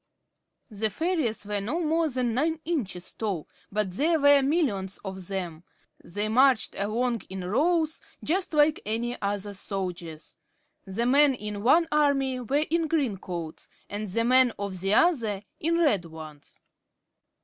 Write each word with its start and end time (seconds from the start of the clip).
The 0.71 0.89
fairies 0.89 1.45
were 1.45 1.61
no 1.61 1.79
more 1.79 2.09
than 2.09 2.33
nine 2.33 2.59
inches 2.65 3.13
tall, 3.13 3.47
but 3.71 3.91
there 3.97 4.19
were 4.19 4.41
millions 4.41 4.97
of 5.05 5.27
them. 5.27 5.63
They 6.03 6.27
marched 6.27 6.73
along 6.79 7.21
in 7.29 7.47
rows 7.47 8.01
just 8.23 8.55
like 8.55 8.81
any 8.83 9.21
other 9.21 9.53
soldiers. 9.53 10.37
The 10.85 11.05
men 11.05 11.35
of 11.55 11.61
one 11.61 11.87
army 11.91 12.39
were 12.39 12.65
in 12.71 12.87
green 12.87 13.17
coats, 13.17 13.69
and 13.91 14.07
the 14.07 14.23
men 14.25 14.53
of 14.57 14.79
the 14.81 14.95
other 14.95 15.43
in 15.59 15.77
red 15.77 16.05
ones. 16.05 16.59